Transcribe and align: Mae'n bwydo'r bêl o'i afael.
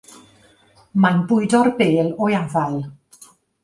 Mae'n 1.05 1.21
bwydo'r 1.33 1.71
bêl 1.85 2.13
o'i 2.25 2.43
afael. 2.43 2.85